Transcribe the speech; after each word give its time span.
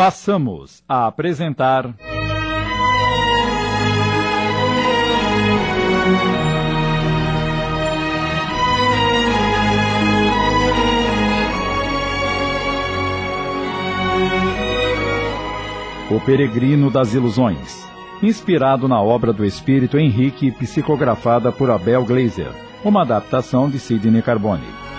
Passamos 0.00 0.82
a 0.88 1.06
apresentar. 1.06 1.94
O 16.10 16.18
Peregrino 16.24 16.90
das 16.90 17.12
Ilusões, 17.12 17.86
inspirado 18.22 18.88
na 18.88 19.02
obra 19.02 19.34
do 19.34 19.44
espírito 19.44 19.98
Henrique, 19.98 20.50
psicografada 20.50 21.52
por 21.52 21.70
Abel 21.70 22.06
Glazer, 22.06 22.50
uma 22.82 23.02
adaptação 23.02 23.68
de 23.68 23.78
Sidney 23.78 24.22
Carbone. 24.22 24.89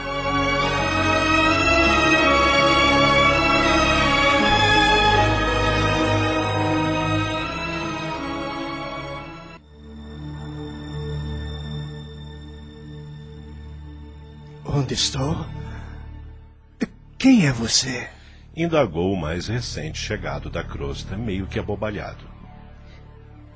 Estou? 15.02 15.36
Quem 17.18 17.48
é 17.48 17.52
você? 17.52 18.08
Indagou 18.56 19.12
o 19.12 19.20
mais 19.20 19.48
recente 19.48 19.98
chegado 19.98 20.50
da 20.50 20.64
crosta, 20.64 21.18
meio 21.18 21.48
que 21.48 21.58
abobalhado. 21.58 22.24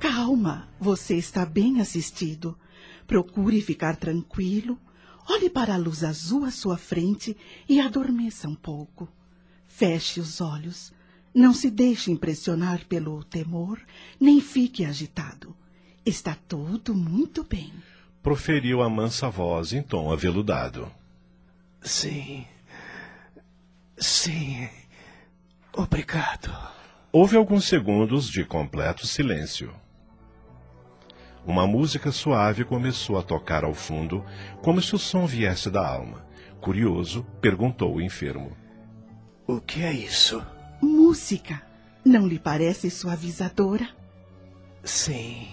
Calma, 0.00 0.68
você 0.80 1.14
está 1.16 1.46
bem 1.46 1.80
assistido. 1.80 2.58
Procure 3.06 3.60
ficar 3.60 3.94
tranquilo. 3.94 4.76
Olhe 5.28 5.48
para 5.48 5.74
a 5.74 5.78
luz 5.78 6.02
azul 6.02 6.44
à 6.44 6.50
sua 6.50 6.76
frente 6.76 7.36
e 7.68 7.80
adormeça 7.80 8.48
um 8.48 8.54
pouco. 8.54 9.08
Feche 9.68 10.18
os 10.18 10.40
olhos. 10.40 10.92
Não 11.32 11.52
se 11.54 11.70
deixe 11.70 12.10
impressionar 12.10 12.86
pelo 12.86 13.22
temor, 13.22 13.80
nem 14.18 14.40
fique 14.40 14.84
agitado. 14.84 15.54
Está 16.04 16.36
tudo 16.48 16.94
muito 16.94 17.44
bem. 17.44 17.72
Proferiu 18.22 18.82
a 18.82 18.88
mansa 18.88 19.28
voz 19.28 19.72
em 19.72 19.82
tom 19.82 20.10
aveludado. 20.12 20.90
Sim. 21.86 22.44
Sim. 23.96 24.68
Obrigado. 25.72 26.52
Houve 27.12 27.36
alguns 27.36 27.64
segundos 27.64 28.28
de 28.28 28.44
completo 28.44 29.06
silêncio. 29.06 29.72
Uma 31.46 31.64
música 31.64 32.10
suave 32.10 32.64
começou 32.64 33.16
a 33.16 33.22
tocar 33.22 33.62
ao 33.62 33.72
fundo, 33.72 34.24
como 34.62 34.82
se 34.82 34.96
o 34.96 34.98
som 34.98 35.26
viesse 35.26 35.70
da 35.70 35.86
alma. 35.86 36.26
Curioso, 36.60 37.22
perguntou 37.40 37.94
o 37.94 38.00
enfermo. 38.00 38.56
O 39.46 39.60
que 39.60 39.84
é 39.84 39.92
isso? 39.92 40.44
Música. 40.82 41.62
Não 42.04 42.26
lhe 42.26 42.40
parece 42.40 42.90
suavizadora? 42.90 43.88
Sim. 44.82 45.46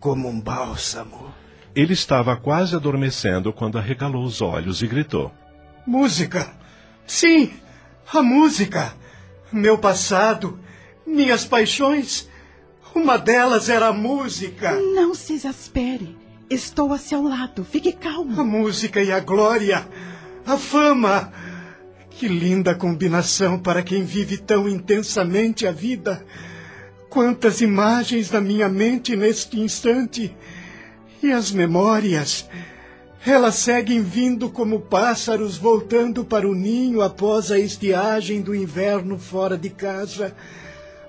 Como 0.00 0.28
um 0.28 0.40
bálsamo. 0.40 1.32
Ele 1.76 1.92
estava 1.92 2.34
quase 2.34 2.74
adormecendo 2.74 3.52
quando 3.52 3.76
arregalou 3.76 4.24
os 4.24 4.40
olhos 4.40 4.80
e 4.80 4.86
gritou: 4.86 5.30
Música! 5.86 6.50
Sim, 7.06 7.52
a 8.10 8.22
música! 8.22 8.94
Meu 9.52 9.76
passado, 9.76 10.58
minhas 11.06 11.44
paixões. 11.44 12.28
Uma 12.94 13.18
delas 13.18 13.68
era 13.68 13.88
a 13.88 13.92
música. 13.92 14.72
Não 14.72 15.14
se 15.14 15.34
exaspere. 15.34 16.16
Estou 16.48 16.94
a 16.94 16.98
seu 16.98 17.22
lado. 17.22 17.62
Fique 17.62 17.92
calmo. 17.92 18.40
A 18.40 18.44
música 18.44 19.02
e 19.02 19.12
a 19.12 19.20
glória. 19.20 19.86
A 20.46 20.56
fama. 20.56 21.30
Que 22.08 22.26
linda 22.26 22.74
combinação 22.74 23.58
para 23.58 23.82
quem 23.82 24.02
vive 24.02 24.38
tão 24.38 24.66
intensamente 24.66 25.66
a 25.66 25.72
vida. 25.72 26.24
Quantas 27.10 27.60
imagens 27.60 28.30
na 28.30 28.40
minha 28.40 28.68
mente 28.68 29.14
neste 29.14 29.60
instante. 29.60 30.34
E 31.22 31.32
as 31.32 31.50
memórias. 31.50 32.48
Elas 33.24 33.56
seguem 33.56 34.02
vindo 34.02 34.48
como 34.48 34.80
pássaros 34.80 35.56
voltando 35.56 36.24
para 36.24 36.48
o 36.48 36.54
ninho 36.54 37.02
após 37.02 37.50
a 37.50 37.58
estiagem 37.58 38.40
do 38.40 38.54
inverno 38.54 39.18
fora 39.18 39.58
de 39.58 39.68
casa. 39.68 40.36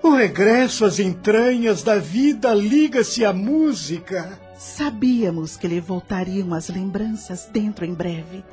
O 0.02 0.16
regresso 0.16 0.86
às 0.86 1.00
entranhas 1.00 1.84
da 1.84 2.00
vida 2.00 2.54
liga-se 2.54 3.24
à 3.24 3.32
música. 3.32 4.40
Sabíamos 4.58 5.58
que 5.58 5.68
lhe 5.68 5.80
voltariam 5.80 6.54
as 6.54 6.70
lembranças 6.70 7.48
dentro 7.52 7.86
em 7.86 7.94
breve. 7.94 8.44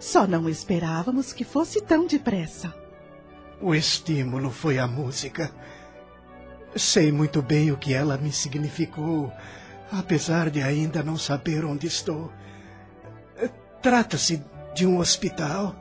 Só 0.00 0.26
não 0.26 0.48
esperávamos 0.48 1.32
que 1.32 1.44
fosse 1.44 1.80
tão 1.80 2.08
depressa. 2.08 2.74
O 3.60 3.72
estímulo 3.72 4.50
foi 4.50 4.80
a 4.80 4.88
música. 4.88 5.52
Sei 6.74 7.12
muito 7.12 7.40
bem 7.40 7.70
o 7.70 7.76
que 7.76 7.94
ela 7.94 8.16
me 8.16 8.32
significou, 8.32 9.30
apesar 9.92 10.50
de 10.50 10.62
ainda 10.62 11.02
não 11.02 11.16
saber 11.16 11.64
onde 11.64 11.86
estou. 11.86 12.32
Trata-se 13.82 14.42
de 14.74 14.86
um 14.86 14.98
hospital. 14.98 15.76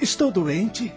Estou 0.00 0.32
doente. 0.32 0.92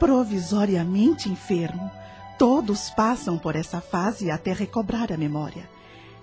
Provisoriamente 0.00 1.28
enfermo. 1.28 1.90
Todos 2.38 2.90
passam 2.90 3.38
por 3.38 3.56
essa 3.56 3.80
fase 3.80 4.30
até 4.30 4.52
recobrar 4.52 5.12
a 5.12 5.16
memória. 5.16 5.68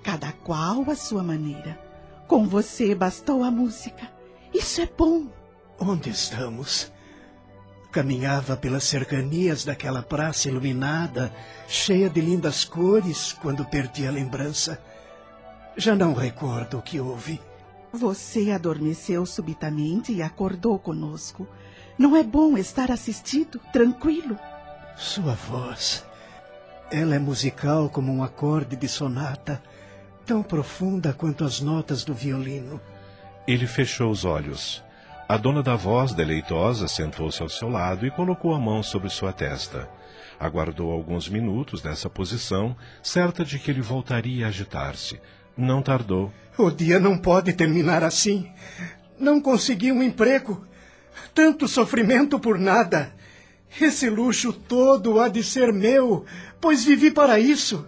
Cada 0.01 0.31
qual 0.31 0.89
à 0.89 0.95
sua 0.95 1.21
maneira. 1.21 1.79
Com 2.27 2.47
você 2.47 2.95
bastou 2.95 3.43
a 3.43 3.51
música. 3.51 4.09
Isso 4.53 4.81
é 4.81 4.89
bom. 4.97 5.27
Onde 5.77 6.09
estamos? 6.09 6.91
Caminhava 7.91 8.57
pelas 8.57 8.85
cercanias 8.85 9.63
daquela 9.63 10.01
praça 10.01 10.49
iluminada, 10.49 11.33
cheia 11.67 12.09
de 12.09 12.19
lindas 12.21 12.65
cores, 12.65 13.33
quando 13.41 13.65
perdi 13.65 14.07
a 14.07 14.11
lembrança. 14.11 14.81
Já 15.77 15.93
não 15.93 16.13
recordo 16.13 16.77
o 16.77 16.81
que 16.81 16.99
houve. 16.99 17.41
Você 17.91 18.51
adormeceu 18.51 19.25
subitamente 19.25 20.13
e 20.13 20.21
acordou 20.21 20.79
conosco. 20.79 21.47
Não 21.97 22.15
é 22.15 22.23
bom 22.23 22.57
estar 22.57 22.91
assistido, 22.91 23.59
tranquilo? 23.73 24.37
Sua 24.95 25.33
voz. 25.33 26.05
Ela 26.89 27.15
é 27.15 27.19
musical 27.19 27.89
como 27.89 28.13
um 28.13 28.23
acorde 28.23 28.75
de 28.77 28.87
sonata, 28.87 29.61
tão 30.25 30.41
profunda 30.41 31.11
quanto 31.11 31.43
as 31.43 31.59
notas 31.59 32.05
do 32.05 32.13
violino. 32.13 32.79
Ele 33.45 33.67
fechou 33.67 34.09
os 34.11 34.23
olhos. 34.23 34.83
A 35.27 35.35
dona 35.37 35.61
da 35.61 35.75
voz, 35.75 36.13
deleitosa, 36.13 36.87
sentou-se 36.87 37.41
ao 37.41 37.49
seu 37.49 37.67
lado 37.67 38.05
e 38.05 38.11
colocou 38.11 38.53
a 38.53 38.59
mão 38.59 38.81
sobre 38.81 39.09
sua 39.09 39.33
testa. 39.33 39.89
Aguardou 40.39 40.91
alguns 40.91 41.27
minutos 41.27 41.83
nessa 41.83 42.09
posição, 42.09 42.75
certa 43.01 43.43
de 43.43 43.57
que 43.59 43.71
ele 43.71 43.81
voltaria 43.81 44.45
a 44.45 44.49
agitar-se. 44.49 45.19
Não 45.57 45.81
tardou. 45.81 46.31
O 46.57 46.69
dia 46.69 46.99
não 46.99 47.17
pode 47.17 47.53
terminar 47.53 48.03
assim. 48.03 48.49
Não 49.19 49.39
consegui 49.39 49.91
um 49.91 50.03
emprego. 50.03 50.65
Tanto 51.33 51.67
sofrimento 51.67 52.39
por 52.39 52.57
nada. 52.57 53.13
Esse 53.79 54.09
luxo 54.09 54.53
todo 54.53 55.19
há 55.19 55.27
de 55.27 55.43
ser 55.43 55.73
meu, 55.73 56.25
pois 56.61 56.85
vivi 56.85 57.11
para 57.11 57.39
isso. 57.39 57.85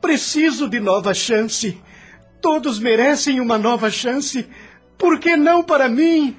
Preciso 0.00 0.68
de 0.68 0.80
nova 0.80 1.14
chance. 1.14 1.80
Todos 2.40 2.78
merecem 2.78 3.40
uma 3.40 3.56
nova 3.56 3.90
chance. 3.90 4.46
Por 4.98 5.18
que 5.18 5.36
não 5.36 5.62
para 5.62 5.88
mim? 5.88 6.36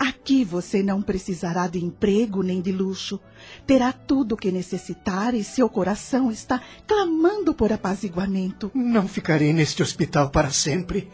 Aqui 0.00 0.44
você 0.46 0.82
não 0.82 1.02
precisará 1.02 1.66
de 1.68 1.84
emprego 1.84 2.42
nem 2.42 2.62
de 2.62 2.72
luxo. 2.72 3.20
Terá 3.66 3.92
tudo 3.92 4.32
o 4.32 4.36
que 4.36 4.50
necessitar 4.50 5.34
e 5.34 5.44
seu 5.44 5.68
coração 5.68 6.30
está 6.30 6.58
clamando 6.86 7.52
por 7.52 7.70
apaziguamento. 7.70 8.70
Não 8.74 9.06
ficarei 9.06 9.52
neste 9.52 9.82
hospital 9.82 10.30
para 10.30 10.48
sempre. 10.48 11.10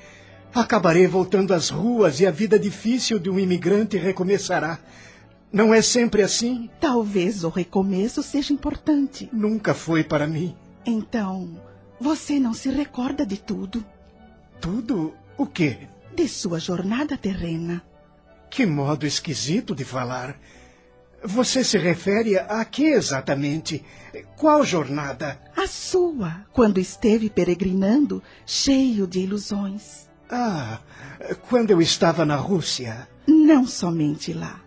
Acabarei 0.55 1.09
voltando 1.09 1.53
às 1.53 1.69
ruas 1.69 2.21
e 2.21 2.27
a 2.27 2.31
vida 2.31 2.57
difícil 2.61 3.19
de 3.19 3.29
um 3.29 3.41
imigrante 3.41 3.97
recomeçará. 3.97 4.79
Não 5.53 5.75
é 5.75 5.83
sempre 5.83 6.23
assim? 6.23 6.71
Talvez 6.81 7.43
o 7.43 7.49
recomeço 7.49 8.23
seja 8.23 8.53
importante. 8.53 9.29
Nunca 9.33 9.75
foi 9.75 10.05
para 10.05 10.29
mim. 10.29 10.55
Então, 10.87 11.61
você 12.01 12.39
não 12.39 12.55
se 12.55 12.69
recorda 12.69 13.27
de 13.27 13.37
tudo? 13.37 13.85
Tudo? 14.61 15.13
O 15.37 15.45
quê? 15.45 15.89
De 16.15 16.29
sua 16.29 16.61
jornada 16.61 17.17
terrena. 17.17 17.83
Que 18.51 18.65
modo 18.67 19.07
esquisito 19.07 19.75
de 19.75 19.85
falar. 19.85 20.39
Você 21.23 21.65
se 21.65 21.79
refere 21.79 22.39
a 22.39 22.65
que 22.65 22.85
exatamente? 22.85 23.85
Qual 24.37 24.65
jornada? 24.65 25.41
A 25.57 25.67
sua, 25.67 26.47
quando 26.53 26.79
esteve 26.79 27.29
peregrinando, 27.29 28.23
cheio 28.45 29.07
de 29.07 29.21
ilusões. 29.21 30.09
Ah, 30.31 30.79
quando 31.49 31.71
eu 31.71 31.81
estava 31.81 32.25
na 32.25 32.37
Rússia. 32.37 33.09
Não 33.27 33.67
somente 33.67 34.33
lá. 34.33 34.61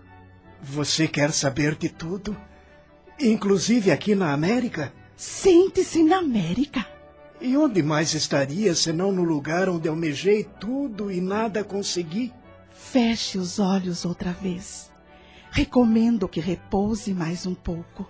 Você 0.62 1.08
quer 1.08 1.32
saber 1.32 1.76
de 1.76 1.90
tudo? 1.90 2.36
Inclusive 3.20 3.92
aqui 3.92 4.16
na 4.16 4.34
América? 4.34 4.94
Sente-se 5.16 6.04
na 6.04 6.18
América. 6.18 6.86
E 7.42 7.56
onde 7.56 7.82
mais 7.82 8.14
estaria 8.14 8.76
senão 8.76 9.12
no 9.12 9.24
lugar 9.24 9.70
onde 9.70 9.88
almejei 9.88 10.44
tudo 10.60 11.10
e 11.10 11.22
nada 11.22 11.64
consegui? 11.64 12.34
Feche 12.82 13.38
os 13.38 13.60
olhos 13.60 14.04
outra 14.04 14.32
vez. 14.32 14.90
Recomendo 15.52 16.28
que 16.28 16.40
repouse 16.40 17.14
mais 17.14 17.46
um 17.46 17.54
pouco. 17.54 18.10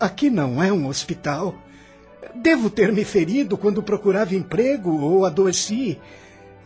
Aqui 0.00 0.30
não 0.30 0.62
é 0.62 0.72
um 0.72 0.86
hospital. 0.86 1.54
Devo 2.34 2.70
ter 2.70 2.90
me 2.90 3.04
ferido 3.04 3.58
quando 3.58 3.82
procurava 3.82 4.34
emprego 4.34 4.98
ou 4.98 5.26
adoeci. 5.26 6.00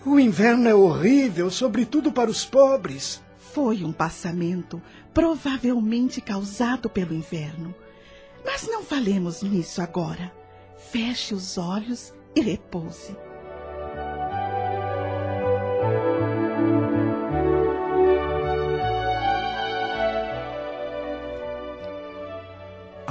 O 0.07 0.21
inverno 0.21 0.69
é 0.69 0.75
horrível, 0.75 1.51
sobretudo 1.51 2.13
para 2.13 2.31
os 2.31 2.45
pobres. 2.45 3.21
Foi 3.37 3.83
um 3.83 3.93
passamento, 3.93 4.81
provavelmente 5.13 6.21
causado 6.21 6.89
pelo 6.89 7.13
inverno. 7.13 7.75
Mas 8.45 8.69
não 8.69 8.85
falemos 8.85 9.43
nisso 9.43 9.83
agora. 9.83 10.33
Feche 10.77 11.35
os 11.35 11.59
olhos 11.59 12.15
e 12.37 12.41
repouse. 12.41 13.17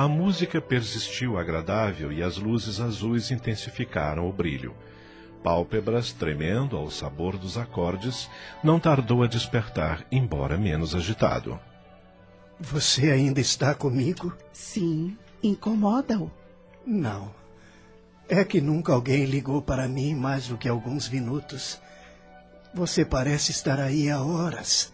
A 0.01 0.07
música 0.07 0.59
persistiu 0.59 1.37
agradável 1.37 2.11
e 2.11 2.23
as 2.23 2.35
luzes 2.35 2.79
azuis 2.79 3.29
intensificaram 3.29 4.27
o 4.27 4.33
brilho. 4.33 4.73
Pálpebras 5.43 6.11
tremendo 6.11 6.75
ao 6.75 6.89
sabor 6.89 7.37
dos 7.37 7.55
acordes, 7.55 8.27
não 8.63 8.79
tardou 8.79 9.21
a 9.21 9.27
despertar, 9.27 10.03
embora 10.11 10.57
menos 10.57 10.95
agitado. 10.95 11.59
Você 12.59 13.11
ainda 13.11 13.39
está 13.39 13.75
comigo? 13.75 14.35
Sim. 14.51 15.15
Incomoda-o? 15.43 16.31
Não. 16.83 17.31
É 18.27 18.43
que 18.43 18.59
nunca 18.59 18.93
alguém 18.93 19.25
ligou 19.25 19.61
para 19.61 19.87
mim 19.87 20.15
mais 20.15 20.47
do 20.47 20.57
que 20.57 20.67
alguns 20.67 21.07
minutos. 21.09 21.79
Você 22.73 23.05
parece 23.05 23.51
estar 23.51 23.79
aí 23.79 24.09
há 24.09 24.19
horas. 24.19 24.91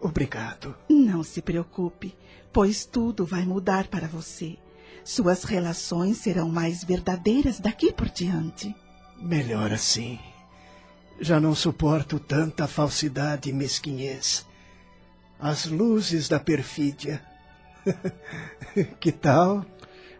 Obrigado. 0.00 0.74
Não 0.88 1.22
se 1.22 1.42
preocupe 1.42 2.14
pois 2.52 2.84
tudo 2.84 3.24
vai 3.24 3.44
mudar 3.44 3.88
para 3.88 4.06
você. 4.06 4.56
Suas 5.04 5.44
relações 5.44 6.18
serão 6.18 6.48
mais 6.48 6.84
verdadeiras 6.84 7.58
daqui 7.58 7.92
por 7.92 8.08
diante. 8.08 8.74
Melhor 9.20 9.72
assim. 9.72 10.18
Já 11.20 11.38
não 11.38 11.54
suporto 11.54 12.18
tanta 12.18 12.66
falsidade 12.66 13.50
e 13.50 13.52
mesquinhez. 13.52 14.46
As 15.38 15.66
luzes 15.66 16.28
da 16.28 16.38
perfídia. 16.38 17.22
que 19.00 19.10
tal? 19.10 19.64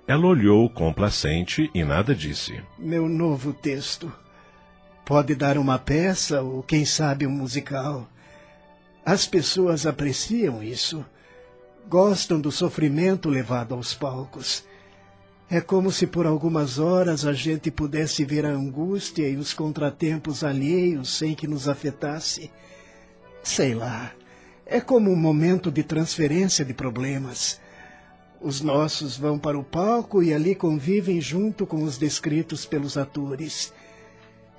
Ela 0.07 0.27
olhou 0.27 0.69
complacente 0.69 1.71
e 1.75 1.85
nada 1.85 2.15
disse. 2.15 2.63
Meu 2.79 3.09
novo 3.09 3.53
texto. 3.53 4.13
Pode 5.05 5.35
dar 5.35 5.59
uma 5.59 5.79
peça 5.79 6.43
ou, 6.43 6.63
quem 6.63 6.85
sabe, 6.85 7.27
um 7.27 7.31
musical. 7.31 8.09
As 9.05 9.27
pessoas 9.27 9.87
apreciam 9.87 10.63
isso 10.63 11.05
gostam 11.91 12.41
do 12.41 12.53
sofrimento 12.53 13.29
levado 13.29 13.75
aos 13.75 13.93
palcos. 13.93 14.63
É 15.51 15.61
como 15.61 15.91
se 15.91 16.07
por 16.07 16.25
algumas 16.25 16.79
horas 16.79 17.27
a 17.27 17.33
gente 17.33 17.69
pudesse 17.69 18.25
ver 18.25 18.47
a 18.47 18.51
angústia 18.51 19.29
e 19.29 19.37
os 19.37 19.53
contratempos 19.53 20.45
alheios 20.45 21.19
sem 21.19 21.35
que 21.35 21.49
nos 21.49 21.69
afetasse. 21.69 22.49
Sei 23.43 23.75
lá, 23.75 24.13
é 24.65 24.81
como 24.81 25.11
um 25.11 25.17
momento 25.17 25.69
de 25.69 25.83
transferência 25.83 26.65
de 26.65 26.73
problemas. 26.73 27.61
Os 28.41 28.61
nossos 28.61 29.17
vão 29.17 29.37
para 29.37 29.59
o 29.59 29.65
palco 29.65 30.23
e 30.23 30.33
ali 30.33 30.55
convivem 30.55 31.21
junto 31.21 31.67
com 31.67 31.83
os 31.83 31.99
descritos 31.99 32.65
pelos 32.65 32.97
atores. 32.97 33.73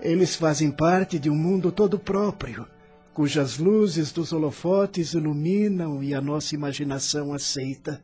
Eles 0.01 0.35
fazem 0.35 0.69
parte 0.69 1.17
de 1.17 1.29
um 1.29 1.35
mundo 1.35 1.71
todo 1.71 1.97
próprio 1.97 2.67
cujas 3.13 3.58
luzes 3.58 4.12
dos 4.12 4.31
holofotes 4.31 5.13
iluminam 5.13 6.04
e 6.04 6.13
a 6.13 6.22
nossa 6.22 6.56
imaginação 6.56 7.34
aceita. 7.34 8.02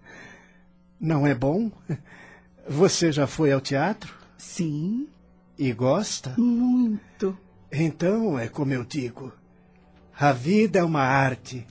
Não 0.99 1.25
é 1.25 1.33
bom? 1.33 1.71
Você 2.67 3.11
já 3.11 3.25
foi 3.27 3.51
ao 3.51 3.61
teatro? 3.61 4.13
Sim. 4.37 5.07
E 5.57 5.71
gosta? 5.73 6.35
Muito. 6.37 7.37
Então 7.71 8.37
é 8.37 8.47
como 8.47 8.73
eu 8.73 8.83
digo: 8.83 9.31
a 10.17 10.31
vida 10.31 10.79
é 10.79 10.83
uma 10.83 11.01
arte. 11.01 11.65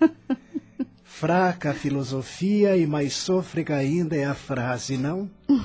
Fraca 1.04 1.70
a 1.70 1.74
filosofia 1.74 2.76
e 2.76 2.86
mais 2.86 3.14
sôfrega 3.14 3.76
ainda 3.76 4.16
é 4.16 4.24
a 4.24 4.34
frase, 4.34 4.96
não? 4.96 5.30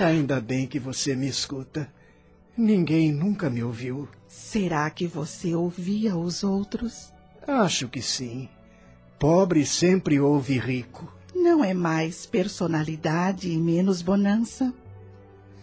Ainda 0.00 0.40
bem 0.40 0.66
que 0.66 0.80
você 0.80 1.14
me 1.14 1.28
escuta. 1.28 1.88
Ninguém 2.56 3.12
nunca 3.12 3.50
me 3.50 3.62
ouviu. 3.62 4.08
Será 4.28 4.88
que 4.90 5.06
você 5.06 5.54
ouvia 5.54 6.16
os 6.16 6.44
outros? 6.44 7.12
Acho 7.46 7.88
que 7.88 8.00
sim. 8.00 8.48
Pobre 9.18 9.66
sempre 9.66 10.20
ouve 10.20 10.58
rico. 10.58 11.12
Não 11.34 11.64
é 11.64 11.74
mais 11.74 12.26
personalidade 12.26 13.50
e 13.50 13.56
menos 13.56 14.02
bonança? 14.02 14.72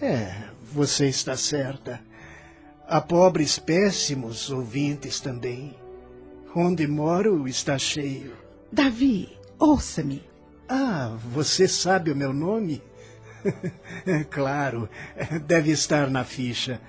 É, 0.01 0.49
você 0.73 1.07
está 1.07 1.37
certa. 1.37 2.01
Há 2.87 2.99
pobres 2.99 3.57
péssimos 3.57 4.49
ouvintes 4.49 5.21
também. 5.21 5.75
Onde 6.53 6.85
moro 6.87 7.47
está 7.47 7.77
cheio. 7.77 8.33
Davi, 8.71 9.29
ouça-me. 9.57 10.23
Ah, 10.67 11.17
você 11.31 11.67
sabe 11.67 12.11
o 12.11 12.15
meu 12.15 12.33
nome? 12.33 12.81
claro, 14.29 14.89
deve 15.45 15.71
estar 15.71 16.09
na 16.09 16.23
ficha. 16.23 16.79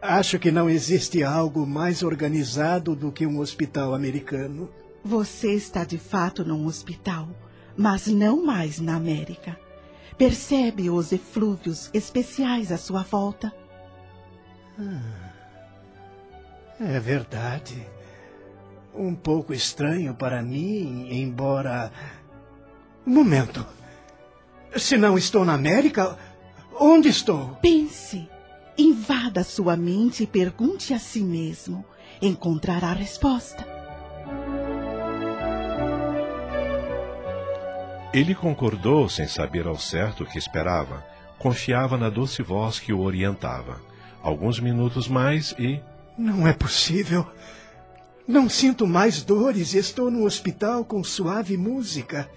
Acho 0.00 0.38
que 0.38 0.50
não 0.50 0.68
existe 0.68 1.22
algo 1.22 1.66
mais 1.66 2.02
organizado 2.02 2.96
do 2.96 3.12
que 3.12 3.26
um 3.26 3.38
hospital 3.38 3.94
americano. 3.94 4.70
Você 5.04 5.52
está 5.52 5.84
de 5.84 5.98
fato 5.98 6.44
num 6.44 6.66
hospital, 6.66 7.28
mas 7.76 8.06
não 8.06 8.44
mais 8.44 8.80
na 8.80 8.96
América. 8.96 9.58
Percebe 10.16 10.88
os 10.88 11.12
eflúvios 11.12 11.90
especiais 11.92 12.72
à 12.72 12.78
sua 12.78 13.02
volta? 13.02 13.52
Ah, 14.78 15.32
é 16.80 16.98
verdade. 16.98 17.86
Um 18.94 19.14
pouco 19.14 19.52
estranho 19.52 20.14
para 20.14 20.40
mim, 20.40 21.08
embora. 21.10 21.92
Um 23.06 23.12
momento. 23.12 23.66
Se 24.76 24.96
não 24.96 25.16
estou 25.16 25.44
na 25.44 25.54
América, 25.54 26.18
onde 26.78 27.08
estou? 27.08 27.56
Pense. 27.62 28.28
Invada 28.76 29.44
sua 29.44 29.76
mente 29.76 30.24
e 30.24 30.26
pergunte 30.26 30.92
a 30.92 30.98
si 30.98 31.22
mesmo. 31.22 31.84
Encontrará 32.20 32.88
a 32.88 32.92
resposta. 32.92 33.64
Ele 38.12 38.34
concordou 38.34 39.08
sem 39.08 39.28
saber 39.28 39.66
ao 39.66 39.78
certo 39.78 40.24
o 40.24 40.26
que 40.26 40.38
esperava. 40.38 41.04
Confiava 41.38 41.96
na 41.96 42.10
doce 42.10 42.42
voz 42.42 42.80
que 42.80 42.92
o 42.92 43.00
orientava. 43.00 43.80
Alguns 44.22 44.58
minutos 44.58 45.06
mais 45.06 45.54
e. 45.58 45.80
Não 46.18 46.48
é 46.48 46.52
possível. 46.52 47.26
Não 48.26 48.48
sinto 48.48 48.86
mais 48.86 49.22
dores 49.22 49.74
e 49.74 49.78
estou 49.78 50.10
no 50.10 50.24
hospital 50.24 50.84
com 50.84 51.04
suave 51.04 51.56
música. 51.56 52.28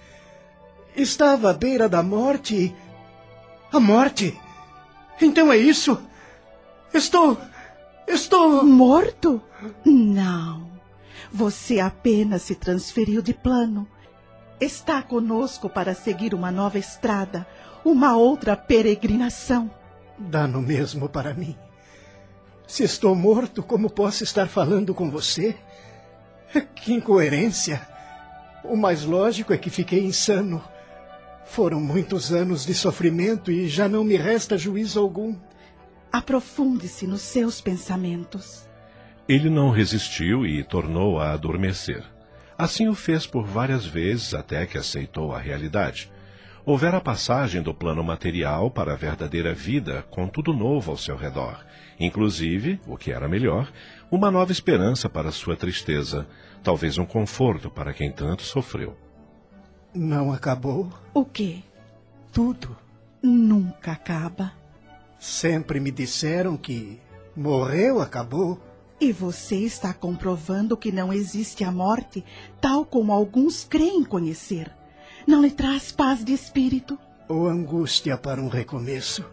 Estava 0.97 1.51
à 1.51 1.53
beira 1.53 1.87
da 1.87 2.01
morte. 2.01 2.75
A 3.71 3.79
morte! 3.79 4.35
Então 5.21 5.53
é 5.53 5.57
isso! 5.57 6.01
Estou. 6.91 7.37
Estou. 8.07 8.65
Morto? 8.65 9.39
Não. 9.85 10.71
Você 11.31 11.79
apenas 11.79 12.41
se 12.41 12.55
transferiu 12.55 13.21
de 13.21 13.31
plano. 13.31 13.87
Está 14.59 15.03
conosco 15.03 15.69
para 15.69 15.93
seguir 15.93 16.33
uma 16.33 16.51
nova 16.51 16.79
estrada, 16.79 17.45
uma 17.85 18.17
outra 18.17 18.57
peregrinação. 18.57 19.69
Dá 20.17 20.47
no 20.47 20.63
mesmo 20.63 21.07
para 21.07 21.31
mim. 21.31 21.55
Se 22.65 22.83
estou 22.83 23.13
morto, 23.13 23.61
como 23.61 23.87
posso 23.87 24.23
estar 24.23 24.47
falando 24.47 24.95
com 24.95 25.11
você? 25.11 25.55
Que 26.73 26.91
incoerência! 26.91 27.87
O 28.63 28.75
mais 28.75 29.03
lógico 29.03 29.53
é 29.53 29.57
que 29.57 29.69
fiquei 29.69 30.03
insano. 30.03 30.63
Foram 31.49 31.79
muitos 31.79 32.31
anos 32.31 32.65
de 32.65 32.73
sofrimento 32.73 33.51
e 33.51 33.67
já 33.67 33.87
não 33.87 34.03
me 34.03 34.15
resta 34.15 34.57
juízo 34.57 34.99
algum. 34.99 35.35
Aprofunde-se 36.11 37.07
nos 37.07 37.21
seus 37.21 37.59
pensamentos. 37.59 38.67
Ele 39.27 39.49
não 39.49 39.71
resistiu 39.71 40.45
e 40.45 40.63
tornou 40.63 41.19
a 41.19 41.31
adormecer. 41.31 42.03
Assim 42.57 42.87
o 42.87 42.93
fez 42.93 43.25
por 43.25 43.45
várias 43.45 43.85
vezes 43.85 44.33
até 44.33 44.65
que 44.65 44.77
aceitou 44.77 45.33
a 45.33 45.39
realidade. 45.39 46.11
Houvera 46.65 46.97
a 46.97 47.01
passagem 47.01 47.61
do 47.61 47.73
plano 47.73 48.03
material 48.03 48.69
para 48.69 48.93
a 48.93 48.97
verdadeira 48.97 49.53
vida 49.53 50.05
com 50.11 50.27
tudo 50.27 50.53
novo 50.53 50.91
ao 50.91 50.97
seu 50.97 51.15
redor, 51.15 51.65
inclusive, 51.99 52.79
o 52.85 52.97
que 52.97 53.11
era 53.11 53.27
melhor, 53.27 53.71
uma 54.11 54.29
nova 54.29 54.51
esperança 54.51 55.09
para 55.09 55.31
sua 55.31 55.55
tristeza, 55.55 56.27
talvez 56.61 56.97
um 56.97 57.05
conforto 57.05 57.69
para 57.69 57.93
quem 57.93 58.11
tanto 58.11 58.43
sofreu. 58.43 59.06
Não 59.93 60.31
acabou? 60.31 60.91
O 61.13 61.25
quê? 61.25 61.63
Tudo. 62.31 62.77
Nunca 63.21 63.93
acaba. 63.93 64.53
Sempre 65.19 65.79
me 65.79 65.91
disseram 65.91 66.55
que 66.55 66.99
morreu, 67.35 67.99
acabou. 67.99 68.59
E 68.99 69.11
você 69.11 69.57
está 69.57 69.93
comprovando 69.93 70.77
que 70.77 70.91
não 70.91 71.13
existe 71.13 71.63
a 71.63 71.71
morte, 71.71 72.23
tal 72.59 72.85
como 72.85 73.11
alguns 73.11 73.63
creem 73.63 74.03
conhecer. 74.03 74.71
Não 75.25 75.41
lhe 75.41 75.51
traz 75.51 75.91
paz 75.91 76.23
de 76.23 76.33
espírito? 76.33 76.97
Ou 77.27 77.47
angústia 77.47 78.17
para 78.17 78.41
um 78.41 78.47
recomeço? 78.47 79.25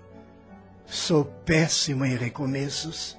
Sou 0.87 1.25
péssimo 1.25 2.05
em 2.05 2.17
recomeços. 2.17 3.17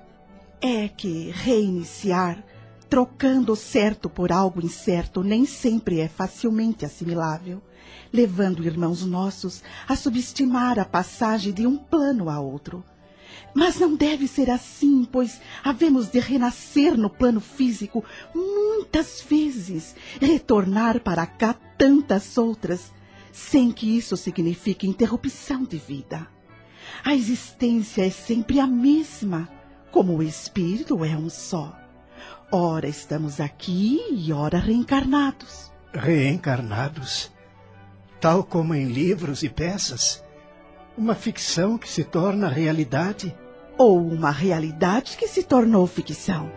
É 0.62 0.88
que 0.88 1.32
reiniciar, 1.32 2.44
trocando 2.90 3.54
o 3.54 3.56
certo 3.56 4.10
por 4.10 4.32
algo 4.32 4.64
incerto, 4.64 5.24
nem 5.24 5.46
sempre 5.46 6.00
é 6.00 6.08
facilmente 6.08 6.86
assimilável, 6.86 7.62
levando 8.12 8.64
irmãos 8.64 9.06
nossos 9.06 9.64
a 9.88 9.96
subestimar 9.96 10.80
a 10.80 10.86
passagem 10.86 11.54
de 11.54 11.66
um 11.66 11.78
plano 11.78 12.30
a 12.30 12.40
outro. 12.40 12.84
Mas 13.54 13.80
não 13.80 13.96
deve 13.96 14.28
ser 14.28 14.50
assim, 14.50 15.08
pois 15.10 15.40
havemos 15.64 16.10
de 16.10 16.20
renascer 16.20 16.98
no 16.98 17.10
plano 17.10 17.40
físico 17.40 18.04
muitas 18.34 19.22
vezes, 19.22 19.96
retornar 20.22 21.00
para 21.02 21.26
cá 21.26 21.54
tantas 21.78 22.38
outras, 22.38 22.94
sem 23.32 23.72
que 23.72 23.98
isso 23.98 24.16
signifique 24.16 24.88
interrupção 24.88 25.64
de 25.64 25.78
vida. 25.78 26.28
A 27.04 27.16
existência 27.16 28.06
é 28.06 28.10
sempre 28.10 28.60
a 28.60 28.68
mesma, 28.68 29.50
como 29.92 30.18
o 30.18 30.24
espírito 30.24 31.04
é 31.04 31.16
um 31.18 31.30
só. 31.30 31.85
Ora 32.52 32.88
estamos 32.88 33.40
aqui 33.40 34.00
e 34.12 34.32
ora 34.32 34.60
reencarnados. 34.60 35.72
Reencarnados? 35.94 37.32
Tal 38.22 38.44
como 38.44 38.76
em 38.76 38.86
livros 38.86 39.44
e 39.44 39.50
peças? 39.50 40.24
Uma 40.98 41.16
ficção 41.16 41.78
que 41.78 41.90
se 41.90 42.04
torna 42.04 42.48
realidade? 42.48 43.36
Ou 43.78 44.00
uma 44.00 44.32
realidade 44.32 45.18
que 45.18 45.28
se 45.28 45.44
tornou 45.44 45.86
ficção? 45.88 46.50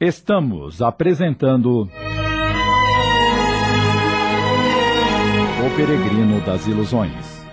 Estamos 0.00 0.82
apresentando. 0.82 1.88
Peregrino 5.78 6.40
das 6.40 6.66
Ilusões. 6.66 7.46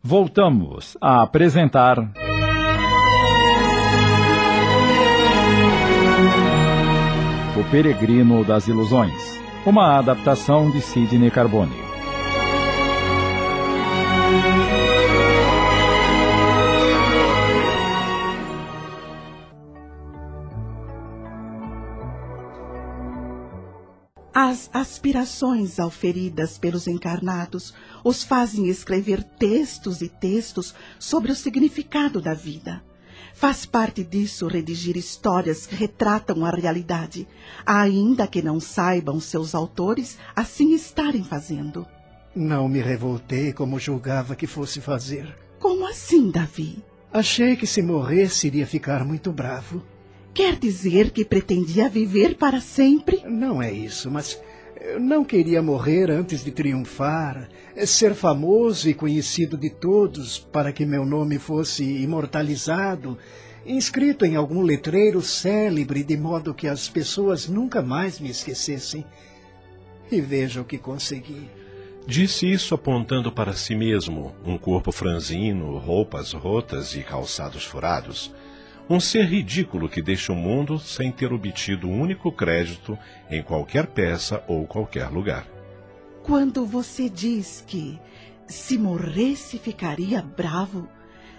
Voltamos 0.00 0.96
a 1.00 1.22
apresentar. 1.22 1.98
O 7.58 7.64
Peregrino 7.68 8.44
das 8.44 8.68
Ilusões. 8.68 9.40
Uma 9.66 9.98
adaptação 9.98 10.70
de 10.70 10.80
Sidney 10.80 11.32
Carbone. 11.32 11.85
As 24.38 24.68
aspirações 24.70 25.80
auferidas 25.80 26.58
pelos 26.58 26.86
encarnados 26.86 27.72
os 28.04 28.22
fazem 28.22 28.68
escrever 28.68 29.22
textos 29.22 30.02
e 30.02 30.10
textos 30.10 30.74
sobre 30.98 31.32
o 31.32 31.34
significado 31.34 32.20
da 32.20 32.34
vida. 32.34 32.82
Faz 33.32 33.64
parte 33.64 34.04
disso 34.04 34.46
redigir 34.46 34.94
histórias 34.94 35.64
que 35.66 35.74
retratam 35.74 36.44
a 36.44 36.50
realidade, 36.50 37.26
ainda 37.64 38.26
que 38.26 38.42
não 38.42 38.60
saibam 38.60 39.18
seus 39.20 39.54
autores 39.54 40.18
assim 40.36 40.74
estarem 40.74 41.24
fazendo. 41.24 41.86
Não 42.34 42.68
me 42.68 42.82
revoltei 42.82 43.54
como 43.54 43.80
julgava 43.80 44.36
que 44.36 44.46
fosse 44.46 44.82
fazer. 44.82 45.34
Como 45.58 45.88
assim, 45.88 46.30
Davi? 46.30 46.84
Achei 47.10 47.56
que 47.56 47.66
se 47.66 47.80
morresse 47.80 48.48
iria 48.48 48.66
ficar 48.66 49.02
muito 49.02 49.32
bravo. 49.32 49.82
Quer 50.36 50.56
dizer 50.56 51.12
que 51.12 51.24
pretendia 51.24 51.88
viver 51.88 52.36
para 52.36 52.60
sempre? 52.60 53.22
Não 53.24 53.62
é 53.62 53.72
isso, 53.72 54.10
mas 54.10 54.38
eu 54.78 55.00
não 55.00 55.24
queria 55.24 55.62
morrer 55.62 56.10
antes 56.10 56.44
de 56.44 56.50
triunfar, 56.50 57.48
ser 57.86 58.14
famoso 58.14 58.86
e 58.86 58.92
conhecido 58.92 59.56
de 59.56 59.70
todos 59.70 60.38
para 60.38 60.74
que 60.74 60.84
meu 60.84 61.06
nome 61.06 61.38
fosse 61.38 61.84
imortalizado, 62.02 63.16
inscrito 63.64 64.26
em 64.26 64.36
algum 64.36 64.60
letreiro 64.60 65.22
célebre, 65.22 66.04
de 66.04 66.18
modo 66.18 66.52
que 66.52 66.68
as 66.68 66.86
pessoas 66.86 67.48
nunca 67.48 67.80
mais 67.80 68.20
me 68.20 68.28
esquecessem. 68.28 69.06
E 70.12 70.20
veja 70.20 70.60
o 70.60 70.66
que 70.66 70.76
consegui. 70.76 71.48
Disse 72.06 72.46
isso 72.46 72.74
apontando 72.74 73.32
para 73.32 73.54
si 73.54 73.74
mesmo, 73.74 74.34
um 74.44 74.58
corpo 74.58 74.92
franzino, 74.92 75.78
roupas 75.78 76.34
rotas 76.34 76.94
e 76.94 77.02
calçados 77.02 77.64
furados. 77.64 78.34
Um 78.88 79.00
ser 79.00 79.24
ridículo 79.24 79.88
que 79.88 80.00
deixa 80.00 80.32
o 80.32 80.36
mundo 80.36 80.78
sem 80.78 81.10
ter 81.10 81.32
obtido 81.32 81.88
um 81.88 82.00
único 82.00 82.30
crédito 82.30 82.96
em 83.28 83.42
qualquer 83.42 83.86
peça 83.88 84.44
ou 84.46 84.64
qualquer 84.66 85.08
lugar. 85.08 85.46
Quando 86.22 86.64
você 86.64 87.08
diz 87.08 87.64
que 87.66 88.00
se 88.46 88.78
morresse 88.78 89.58
ficaria 89.58 90.22
bravo, 90.22 90.88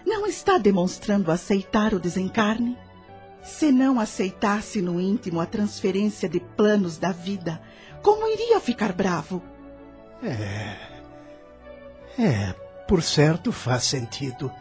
não 0.05 0.25
está 0.25 0.57
demonstrando 0.57 1.31
aceitar 1.31 1.93
o 1.93 1.99
desencarne? 1.99 2.77
Se 3.41 3.71
não 3.71 3.97
aceitasse 3.97 4.81
no 4.81 4.99
íntimo 4.99 5.39
a 5.39 5.45
transferência 5.45 6.27
de 6.27 6.41
planos 6.41 6.97
da 6.97 7.13
vida, 7.13 7.61
como 8.01 8.27
iria 8.27 8.59
ficar 8.59 8.91
bravo? 8.91 9.41
É. 10.21 10.75
É, 12.19 12.53
por 12.87 13.01
certo 13.01 13.53
faz 13.53 13.83
sentido. 13.83 14.51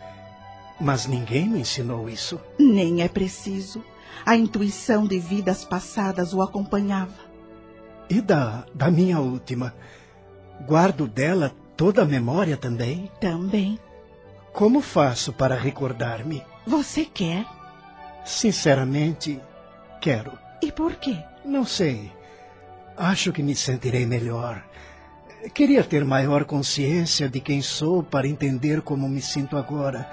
Mas 0.80 1.06
ninguém 1.06 1.48
me 1.48 1.60
ensinou 1.60 2.08
isso. 2.08 2.40
Nem 2.58 3.02
é 3.02 3.08
preciso. 3.08 3.82
A 4.24 4.36
intuição 4.36 5.06
de 5.06 5.18
vidas 5.18 5.64
passadas 5.64 6.32
o 6.32 6.42
acompanhava. 6.42 7.14
E 8.08 8.20
da, 8.20 8.64
da 8.74 8.90
minha 8.90 9.18
última? 9.18 9.74
Guardo 10.66 11.06
dela 11.06 11.52
toda 11.76 12.02
a 12.02 12.06
memória 12.06 12.56
também? 12.56 13.10
Também. 13.20 13.78
Como 14.52 14.80
faço 14.80 15.32
para 15.32 15.54
recordar-me? 15.54 16.42
Você 16.66 17.04
quer? 17.04 17.46
Sinceramente, 18.24 19.40
quero. 20.00 20.32
E 20.62 20.72
por 20.72 20.96
quê? 20.96 21.16
Não 21.44 21.64
sei. 21.64 22.12
Acho 22.96 23.32
que 23.32 23.42
me 23.42 23.54
sentirei 23.54 24.06
melhor. 24.06 24.64
Queria 25.54 25.84
ter 25.84 26.04
maior 26.04 26.44
consciência 26.44 27.28
de 27.28 27.40
quem 27.40 27.60
sou 27.62 28.02
para 28.02 28.26
entender 28.26 28.80
como 28.80 29.08
me 29.08 29.20
sinto 29.20 29.56
agora 29.56 30.10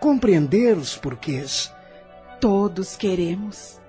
compreender 0.00 0.76
os 0.76 0.96
porquês. 0.96 1.72
Todos 2.40 2.96
queremos. 2.96 3.80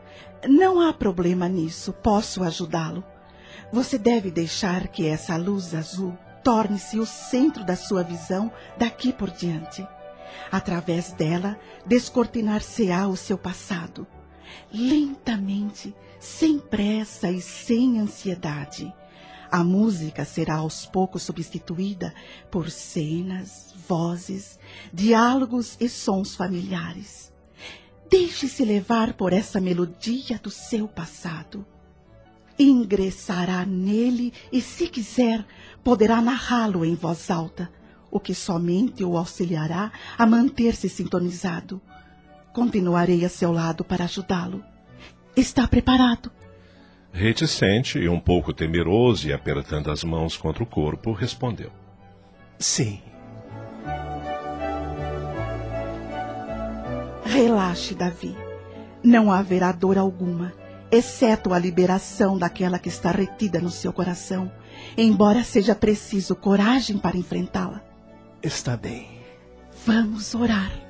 Não 0.47 0.79
há 0.79 0.93
problema 0.93 1.47
nisso, 1.47 1.91
posso 1.91 2.43
ajudá-lo. 2.43 3.03
Você 3.71 3.97
deve 3.97 4.29
deixar 4.29 4.87
que 4.87 5.07
essa 5.07 5.35
luz 5.35 5.73
azul 5.73 6.17
torne-se 6.43 6.99
o 6.99 7.05
centro 7.05 7.63
da 7.63 7.75
sua 7.75 8.03
visão 8.03 8.51
daqui 8.77 9.11
por 9.11 9.31
diante. 9.31 9.85
Através 10.51 11.11
dela, 11.11 11.57
descortinar-se-á 11.85 13.07
o 13.07 13.17
seu 13.17 13.37
passado. 13.37 14.05
Lentamente, 14.71 15.95
sem 16.19 16.59
pressa 16.59 17.31
e 17.31 17.41
sem 17.41 17.99
ansiedade. 17.99 18.93
A 19.51 19.63
música 19.63 20.25
será 20.25 20.55
aos 20.55 20.85
poucos 20.85 21.23
substituída 21.23 22.13
por 22.51 22.69
cenas, 22.69 23.73
vozes, 23.87 24.59
diálogos 24.91 25.77
e 25.79 25.87
sons 25.87 26.35
familiares. 26.35 27.31
Deixe-se 28.09 28.63
levar 28.63 29.13
por 29.13 29.33
essa 29.33 29.59
melodia 29.59 30.39
do 30.41 30.49
seu 30.49 30.87
passado. 30.87 31.65
Ingressará 32.57 33.65
nele 33.65 34.31
e, 34.51 34.61
se 34.61 34.87
quiser, 34.87 35.45
poderá 35.83 36.21
narrá-lo 36.21 36.85
em 36.85 36.95
voz 36.95 37.29
alta, 37.29 37.69
o 38.09 38.19
que 38.19 38.33
somente 38.33 39.03
o 39.03 39.17
auxiliará 39.17 39.91
a 40.17 40.25
manter-se 40.25 40.87
sintonizado. 40.87 41.81
Continuarei 42.53 43.25
a 43.25 43.29
seu 43.29 43.51
lado 43.51 43.83
para 43.83 44.05
ajudá-lo. 44.05 44.63
Está 45.35 45.67
preparado? 45.67 46.31
Reticente 47.15 47.97
e 47.97 48.09
um 48.09 48.19
pouco 48.19 48.51
temeroso 48.51 49.29
e 49.29 49.31
apertando 49.31 49.89
as 49.89 50.03
mãos 50.03 50.35
contra 50.35 50.61
o 50.61 50.65
corpo, 50.65 51.13
respondeu: 51.13 51.71
Sim. 52.59 53.01
Relaxe, 57.23 57.95
Davi. 57.95 58.35
Não 59.01 59.31
haverá 59.31 59.71
dor 59.71 59.97
alguma, 59.97 60.51
exceto 60.91 61.53
a 61.53 61.57
liberação 61.57 62.37
daquela 62.37 62.77
que 62.77 62.89
está 62.89 63.11
retida 63.11 63.61
no 63.61 63.69
seu 63.69 63.93
coração, 63.93 64.51
embora 64.97 65.41
seja 65.41 65.73
preciso 65.73 66.35
coragem 66.35 66.97
para 66.97 67.15
enfrentá-la. 67.15 67.81
Está 68.43 68.75
bem. 68.75 69.07
Vamos 69.85 70.35
orar. 70.35 70.84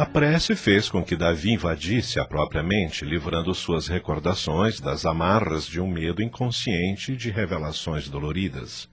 A 0.00 0.06
prece 0.06 0.56
fez 0.56 0.88
com 0.88 1.04
que 1.04 1.14
Davi 1.14 1.52
invadisse 1.52 2.18
a 2.18 2.24
própria 2.24 2.62
mente, 2.62 3.04
livrando 3.04 3.54
suas 3.54 3.86
recordações 3.86 4.80
das 4.80 5.04
amarras 5.04 5.66
de 5.66 5.78
um 5.78 5.86
medo 5.86 6.22
inconsciente 6.22 7.14
de 7.14 7.30
revelações 7.30 8.08
doloridas. 8.08 8.88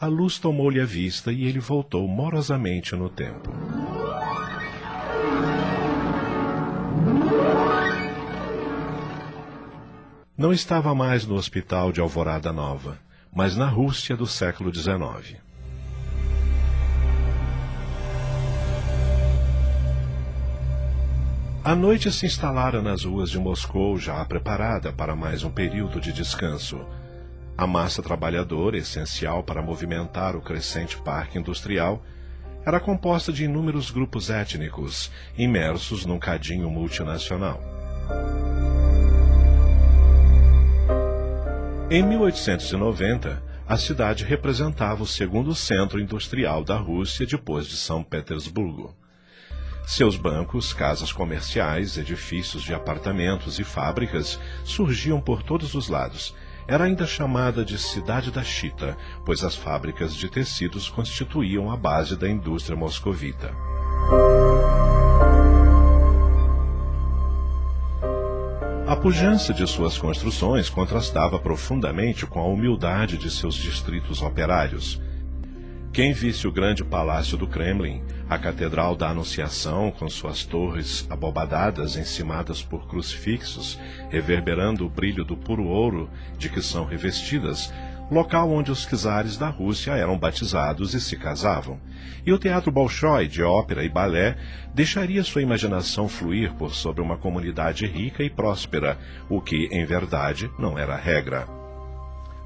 A 0.00 0.06
luz 0.06 0.38
tomou-lhe 0.38 0.80
a 0.80 0.86
vista 0.86 1.30
e 1.30 1.44
ele 1.44 1.58
voltou 1.58 2.08
morosamente 2.08 2.96
no 2.96 3.10
tempo. 3.10 3.52
Não 10.34 10.54
estava 10.54 10.94
mais 10.94 11.26
no 11.26 11.34
hospital 11.34 11.92
de 11.92 12.00
Alvorada 12.00 12.50
Nova, 12.50 12.98
mas 13.30 13.58
na 13.58 13.66
Rússia 13.66 14.16
do 14.16 14.26
século 14.26 14.74
XIX. 14.74 15.51
A 21.64 21.76
noite 21.76 22.10
se 22.10 22.26
instalara 22.26 22.82
nas 22.82 23.04
ruas 23.04 23.30
de 23.30 23.38
Moscou, 23.38 23.96
já 23.96 24.24
preparada 24.24 24.92
para 24.92 25.14
mais 25.14 25.44
um 25.44 25.50
período 25.50 26.00
de 26.00 26.12
descanso. 26.12 26.84
A 27.56 27.68
massa 27.68 28.02
trabalhadora, 28.02 28.76
essencial 28.76 29.44
para 29.44 29.62
movimentar 29.62 30.34
o 30.34 30.40
crescente 30.40 31.00
parque 31.00 31.38
industrial, 31.38 32.02
era 32.66 32.80
composta 32.80 33.32
de 33.32 33.44
inúmeros 33.44 33.92
grupos 33.92 34.28
étnicos, 34.28 35.12
imersos 35.38 36.04
num 36.04 36.18
cadinho 36.18 36.68
multinacional. 36.68 37.62
Em 41.88 42.02
1890, 42.02 43.40
a 43.68 43.76
cidade 43.76 44.24
representava 44.24 45.04
o 45.04 45.06
segundo 45.06 45.54
centro 45.54 46.00
industrial 46.00 46.64
da 46.64 46.76
Rússia 46.76 47.24
depois 47.24 47.68
de 47.68 47.76
São 47.76 48.02
Petersburgo. 48.02 49.00
Seus 49.86 50.16
bancos, 50.16 50.72
casas 50.72 51.12
comerciais, 51.12 51.98
edifícios 51.98 52.62
de 52.62 52.72
apartamentos 52.72 53.58
e 53.58 53.64
fábricas 53.64 54.38
surgiam 54.64 55.20
por 55.20 55.42
todos 55.42 55.74
os 55.74 55.88
lados. 55.88 56.34
Era 56.66 56.84
ainda 56.84 57.06
chamada 57.06 57.64
de 57.64 57.76
Cidade 57.76 58.30
da 58.30 58.42
Chita, 58.42 58.96
pois 59.24 59.42
as 59.42 59.56
fábricas 59.56 60.14
de 60.14 60.28
tecidos 60.30 60.88
constituíam 60.88 61.70
a 61.70 61.76
base 61.76 62.16
da 62.16 62.28
indústria 62.28 62.76
moscovita. 62.76 63.52
A 68.86 68.96
pujança 68.96 69.52
de 69.52 69.66
suas 69.66 69.98
construções 69.98 70.68
contrastava 70.68 71.38
profundamente 71.38 72.24
com 72.24 72.38
a 72.38 72.46
humildade 72.46 73.16
de 73.16 73.30
seus 73.30 73.56
distritos 73.56 74.22
operários. 74.22 75.00
Quem 75.92 76.14
visse 76.14 76.48
o 76.48 76.52
grande 76.52 76.82
palácio 76.82 77.36
do 77.36 77.46
Kremlin, 77.46 78.02
a 78.26 78.38
Catedral 78.38 78.96
da 78.96 79.10
Anunciação, 79.10 79.90
com 79.90 80.08
suas 80.08 80.42
torres 80.42 81.06
abobadadas 81.10 81.98
encimadas 81.98 82.62
por 82.62 82.88
crucifixos, 82.88 83.78
reverberando 84.08 84.86
o 84.86 84.88
brilho 84.88 85.22
do 85.22 85.36
puro 85.36 85.64
ouro 85.64 86.08
de 86.38 86.48
que 86.48 86.62
são 86.62 86.86
revestidas, 86.86 87.70
local 88.10 88.50
onde 88.50 88.70
os 88.70 88.86
czares 88.86 89.36
da 89.36 89.50
Rússia 89.50 89.90
eram 89.90 90.16
batizados 90.16 90.94
e 90.94 91.00
se 91.00 91.14
casavam. 91.14 91.78
E 92.24 92.32
o 92.32 92.38
Teatro 92.38 92.72
Bolshoi, 92.72 93.28
de 93.28 93.42
ópera 93.42 93.84
e 93.84 93.88
balé, 93.90 94.38
deixaria 94.74 95.22
sua 95.22 95.42
imaginação 95.42 96.08
fluir 96.08 96.54
por 96.54 96.74
sobre 96.74 97.02
uma 97.02 97.18
comunidade 97.18 97.84
rica 97.84 98.24
e 98.24 98.30
próspera, 98.30 98.96
o 99.28 99.42
que, 99.42 99.68
em 99.70 99.84
verdade, 99.84 100.50
não 100.58 100.78
era 100.78 100.96
regra. 100.96 101.61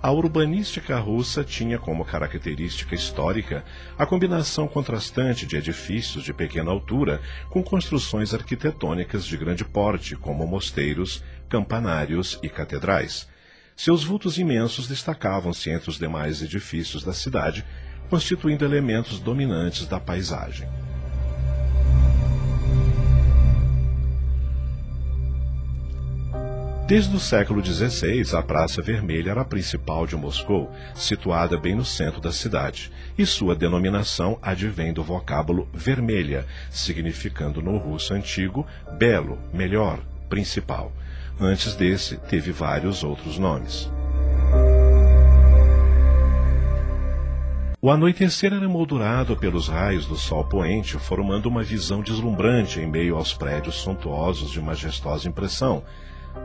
A 0.03 0.11
urbanística 0.12 0.97
russa 0.99 1.43
tinha 1.43 1.79
como 1.79 2.05
característica 2.05 2.95
histórica 2.95 3.65
a 3.99 4.05
combinação 4.07 4.69
contrastante 4.69 5.47
de 5.47 5.57
edifícios 5.57 6.23
de 6.23 6.33
pequena 6.33 6.71
altura 6.71 7.21
com 7.49 7.62
construções 7.62 8.35
arquitetônicas 8.35 9.25
de 9.25 9.37
grande 9.37 9.65
porte, 9.65 10.15
como 10.15 10.47
mosteiros, 10.47 11.25
campanários 11.49 12.38
e 12.43 12.49
catedrais. 12.49 13.26
Seus 13.75 14.05
vultos 14.05 14.38
imensos 14.38 14.87
destacavam-se 14.87 15.71
entre 15.71 15.91
os 15.91 15.99
demais 15.99 16.43
edifícios 16.43 17.03
da 17.03 17.12
cidade, 17.12 17.65
constituindo 18.09 18.65
elementos 18.65 19.19
dominantes 19.19 19.87
da 19.87 19.99
paisagem. 19.99 20.69
Desde 26.87 27.17
o 27.17 27.19
século 27.19 27.65
XVI, 27.65 28.37
a 28.37 28.43
Praça 28.45 28.81
Vermelha 28.81 29.33
era 29.33 29.41
a 29.41 29.45
principal 29.45 30.07
de 30.07 30.15
Moscou, 30.15 30.71
situada 30.95 31.59
bem 31.59 31.75
no 31.75 31.85
centro 31.85 32.21
da 32.21 32.31
cidade, 32.31 32.93
e 33.19 33.27
sua 33.27 33.57
denominação 33.57 34.39
advém 34.41 34.93
do 34.93 35.03
vocábulo 35.03 35.69
vermelha, 35.75 36.47
significando 36.71 37.61
no 37.61 37.77
russo 37.77 38.15
antigo 38.15 38.65
belo, 38.97 39.37
melhor, 39.53 39.99
principal. 40.29 40.93
Antes 41.41 41.75
desse, 41.75 42.19
teve 42.19 42.53
vários 42.53 43.03
outros 43.03 43.37
nomes. 43.37 43.91
O 47.83 47.91
anoitecer 47.91 48.53
era 48.53 48.69
moldurado 48.69 49.37
pelos 49.37 49.69
raios 49.69 50.07
do 50.07 50.17
sol 50.17 50.45
poente, 50.45 50.99
formando 50.99 51.47
uma 51.47 51.65
visão 51.65 52.01
deslumbrante 52.01 52.79
em 52.79 52.87
meio 52.87 53.17
aos 53.17 53.35
prédios 53.35 53.75
suntuosos 53.75 54.53
de 54.53 54.61
majestosa 54.61 55.29
impressão, 55.29 55.85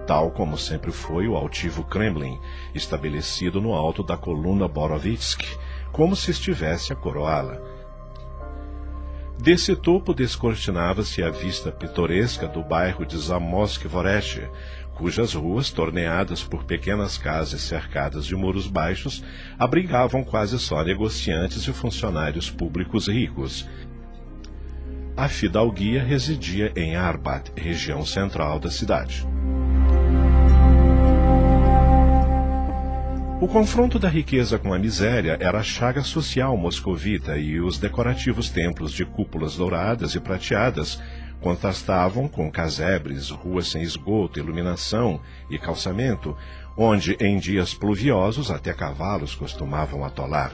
tal 0.06 0.32
como 0.32 0.58
sempre 0.58 0.92
foi 0.92 1.28
o 1.28 1.36
altivo 1.36 1.84
Kremlin, 1.84 2.40
estabelecido 2.74 3.62
no 3.62 3.74
alto 3.74 4.04
da 4.04 4.18
coluna 4.18 4.68
Borovitsky, 4.68 5.58
como 5.92 6.16
se 6.16 6.32
estivesse 6.32 6.92
a 6.92 6.96
coroá-la. 6.96 7.60
Desse 9.42 9.76
topo 9.76 10.14
descortinava-se 10.14 11.24
a 11.24 11.32
vista 11.32 11.72
pitoresca 11.72 12.48
do 12.48 12.62
bairro 12.62 13.06
de 13.06 13.18
Zamoskvoreche, 13.18 14.48
cujas 14.94 15.34
ruas, 15.34 15.72
torneadas 15.72 16.44
por 16.44 16.64
pequenas 16.64 17.18
casas 17.18 17.62
cercadas 17.62 18.26
de 18.26 18.36
muros 18.36 18.68
baixos, 18.68 19.24
abrigavam 19.58 20.24
quase 20.24 20.60
só 20.60 20.84
negociantes 20.84 21.68
e 21.68 21.74
funcionários 21.74 22.52
públicos 22.52 23.08
ricos. 23.08 23.68
A 25.18 25.28
fidalguia 25.28 26.04
residia 26.04 26.72
em 26.76 26.96
Arbat, 26.96 27.52
região 27.56 28.06
central 28.06 28.60
da 28.60 28.70
cidade. 28.70 29.28
O 33.42 33.48
confronto 33.48 33.98
da 33.98 34.08
riqueza 34.08 34.60
com 34.60 34.72
a 34.72 34.78
miséria 34.78 35.36
era 35.42 35.58
a 35.58 35.64
chaga 35.64 36.04
social 36.04 36.56
moscovita 36.56 37.40
e 37.40 37.60
os 37.60 37.80
decorativos 37.80 38.52
templos 38.52 38.92
de 38.92 39.04
cúpulas 39.04 39.56
douradas 39.56 40.14
e 40.14 40.20
prateadas 40.20 41.02
contrastavam 41.40 42.28
com 42.28 42.52
casebres, 42.52 43.32
ruas 43.32 43.70
sem 43.70 43.82
esgoto, 43.82 44.38
iluminação 44.38 45.20
e 45.50 45.58
calçamento, 45.58 46.38
onde 46.78 47.18
em 47.20 47.40
dias 47.40 47.74
pluviosos 47.74 48.52
até 48.52 48.74
cavalos 48.74 49.34
costumavam 49.34 50.06
atolar. 50.06 50.52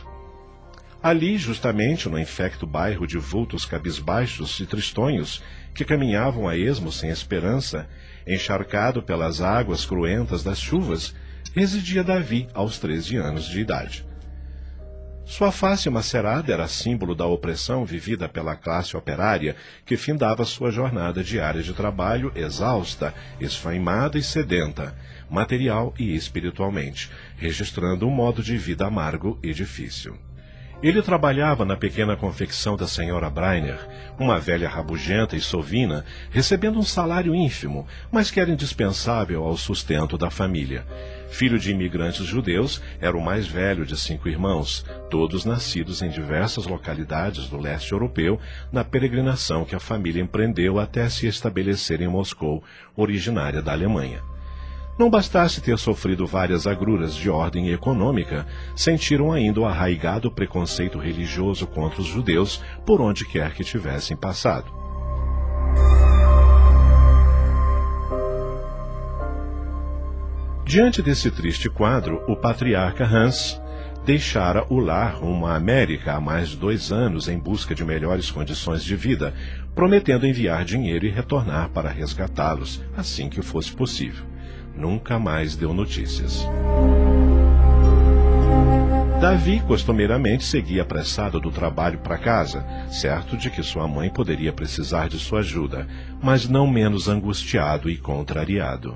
Ali, 1.04 1.38
justamente 1.38 2.08
no 2.08 2.18
infecto 2.18 2.66
bairro 2.66 3.06
de 3.06 3.18
vultos 3.18 3.66
cabisbaixos 3.66 4.62
e 4.62 4.66
tristonhos, 4.66 5.44
que 5.76 5.84
caminhavam 5.84 6.48
a 6.48 6.56
esmo 6.56 6.90
sem 6.90 7.10
esperança, 7.10 7.86
encharcado 8.26 9.04
pelas 9.04 9.42
águas 9.42 9.86
cruentas 9.86 10.42
das 10.42 10.58
chuvas, 10.58 11.14
residia 11.58 12.04
Davi 12.04 12.48
aos 12.54 12.78
treze 12.78 13.18
anos 13.18 13.46
de 13.46 13.60
idade. 13.60 14.06
Sua 15.26 15.52
face 15.52 15.90
macerada 15.90 16.54
era 16.54 16.68
símbolo 16.68 17.16
da 17.16 17.26
opressão 17.26 17.84
vivida 17.84 18.30
pela 18.30 18.56
classe 18.56 18.96
operária 18.96 19.56
que 19.84 19.98
findava 19.98 20.46
sua 20.46 20.70
jornada 20.70 21.24
diária 21.24 21.64
de 21.64 21.74
trabalho 21.74 22.32
exausta, 22.36 23.12
esfaimada 23.42 24.20
e 24.20 24.24
sedenta, 24.24 24.96
material 25.32 25.96
e 25.98 26.16
espiritualmente, 26.16 27.10
registrando 27.36 28.08
um 28.08 28.12
modo 28.12 28.44
de 28.44 28.56
vida 28.56 28.86
amargo 28.86 29.40
e 29.42 29.52
difícil. 29.52 30.27
Ele 30.82 31.02
trabalhava 31.02 31.66
na 31.66 31.76
pequena 31.76 32.16
confecção 32.16 32.78
da 32.78 32.86
senhora 32.86 33.32
Breiner, 33.32 33.80
uma 34.20 34.40
velha 34.40 34.70
rabugenta 34.70 35.36
e 35.36 35.42
sovina, 35.42 36.06
recebendo 36.30 36.78
um 36.78 36.84
salário 36.84 37.34
ínfimo, 37.34 37.88
mas 38.12 38.30
que 38.30 38.40
era 38.40 38.52
indispensável 38.52 39.44
ao 39.44 39.58
sustento 39.58 40.20
da 40.20 40.30
família. 40.30 40.86
Filho 41.30 41.58
de 41.58 41.72
imigrantes 41.72 42.24
judeus, 42.28 42.80
era 43.02 43.18
o 43.18 43.22
mais 43.22 43.48
velho 43.48 43.88
de 43.88 43.98
cinco 43.98 44.30
irmãos, 44.30 44.86
todos 45.10 45.46
nascidos 45.46 46.04
em 46.04 46.10
diversas 46.10 46.68
localidades 46.68 47.50
do 47.50 47.58
leste 47.58 47.92
europeu, 47.92 48.40
na 48.72 48.84
peregrinação 48.84 49.66
que 49.66 49.76
a 49.76 49.80
família 49.80 50.22
empreendeu 50.22 50.78
até 50.78 51.10
se 51.10 51.26
estabelecer 51.26 52.02
em 52.02 52.08
Moscou, 52.08 52.64
originária 52.96 53.64
da 53.64 53.72
Alemanha. 53.72 54.22
Não 54.98 55.12
bastasse 55.12 55.62
ter 55.62 55.78
sofrido 55.78 56.26
várias 56.26 56.66
agruras 56.66 57.14
de 57.14 57.30
ordem 57.30 57.70
econômica, 57.70 58.48
sentiram 58.76 59.32
ainda 59.32 59.60
o 59.60 59.66
arraigado 59.66 60.32
preconceito 60.32 60.98
religioso 60.98 61.68
contra 61.68 62.02
os 62.02 62.08
judeus 62.08 62.64
por 62.84 63.00
onde 63.00 63.24
quer 63.24 63.54
que 63.54 63.64
tivessem 63.64 64.18
passado. 64.18 64.76
Diante 70.66 71.02
desse 71.02 71.30
triste 71.30 71.70
quadro, 71.70 72.24
o 72.28 72.36
patriarca 72.36 73.06
Hans 73.06 73.62
deixara 74.04 74.66
o 74.68 74.80
lar 74.80 75.18
rumo 75.18 75.46
à 75.46 75.56
América 75.56 76.16
há 76.16 76.20
mais 76.20 76.50
de 76.50 76.58
dois 76.58 76.92
anos 76.92 77.28
em 77.28 77.38
busca 77.38 77.76
de 77.76 77.86
melhores 77.86 78.32
condições 78.32 78.84
de 78.84 78.96
vida, 78.96 79.34
prometendo 79.76 80.26
enviar 80.26 80.66
dinheiro 80.66 81.06
e 81.06 81.10
retornar 81.10 81.70
para 81.70 81.90
resgatá-los 81.90 82.84
assim 82.98 83.30
que 83.30 83.42
fosse 83.44 83.72
possível. 83.72 84.37
Nunca 84.78 85.18
mais 85.18 85.56
deu 85.56 85.74
notícias. 85.74 86.46
Davi 89.20 89.60
costumeiramente 89.62 90.46
seguia 90.46 90.84
apressado 90.84 91.40
do 91.40 91.50
trabalho 91.52 91.98
para 92.00 92.20
casa, 92.20 92.64
certo 92.92 93.36
de 93.36 93.50
que 93.50 93.64
sua 93.64 93.88
mãe 93.88 94.12
poderia 94.12 94.54
precisar 94.54 95.10
de 95.10 95.18
sua 95.18 95.40
ajuda, 95.40 95.88
mas 96.22 96.48
não 96.48 96.68
menos 96.68 97.08
angustiado 97.08 97.90
e 97.90 97.98
contrariado. 97.98 98.96